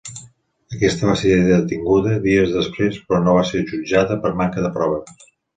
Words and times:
Aquesta 0.75 1.09
va 1.09 1.13
ser 1.23 1.33
detinguda 1.49 2.15
dies 2.25 2.55
després, 2.57 2.99
però 3.11 3.23
no 3.27 3.39
va 3.39 3.47
ser 3.53 3.65
jutjada 3.73 4.21
per 4.25 4.37
manca 4.43 4.65
de 4.69 4.77
proves. 4.81 5.31